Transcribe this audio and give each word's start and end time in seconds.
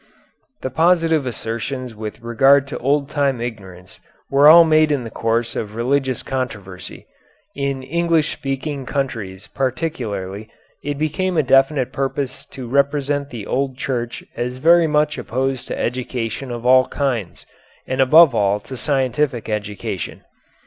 The 0.61 0.71
positive 0.71 1.27
assertions 1.27 1.93
with 1.93 2.21
regard 2.23 2.65
to 2.69 2.77
old 2.79 3.07
time 3.07 3.39
ignorance 3.39 3.99
were 4.31 4.47
all 4.47 4.63
made 4.63 4.91
in 4.91 5.03
the 5.03 5.11
course 5.11 5.55
of 5.55 5.75
religious 5.75 6.23
controversy. 6.23 7.05
In 7.53 7.83
English 7.83 8.31
speaking 8.31 8.87
countries 8.87 9.45
particularly 9.45 10.49
it 10.83 10.97
became 10.97 11.37
a 11.37 11.43
definite 11.43 11.93
purpose 11.93 12.45
to 12.47 12.67
represent 12.67 13.29
the 13.29 13.45
old 13.45 13.77
Church 13.77 14.23
as 14.35 14.57
very 14.57 14.87
much 14.87 15.19
opposed 15.19 15.67
to 15.67 15.77
education 15.79 16.49
of 16.49 16.65
all 16.65 16.87
kinds 16.87 17.45
and 17.85 18.01
above 18.01 18.33
all 18.33 18.59
to 18.61 18.75
scientific 18.77 19.49
education. 19.49 20.23